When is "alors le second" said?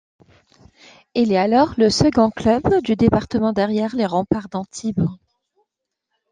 1.37-2.31